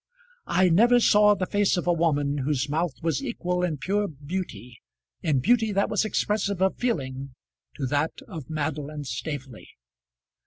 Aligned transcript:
I 0.47 0.69
never 0.69 0.99
saw 0.99 1.35
the 1.35 1.45
face 1.45 1.77
of 1.77 1.85
a 1.85 1.93
woman 1.93 2.39
whose 2.39 2.67
mouth 2.67 2.95
was 3.03 3.23
equal 3.23 3.63
in 3.63 3.77
pure 3.77 4.07
beauty, 4.07 4.79
in 5.21 5.41
beauty 5.41 5.71
that 5.73 5.91
was 5.91 6.05
expressive 6.05 6.59
of 6.59 6.75
feeling, 6.77 7.35
to 7.75 7.85
that 7.85 8.19
of 8.27 8.49
Madeline 8.49 9.03
Staveley. 9.03 9.69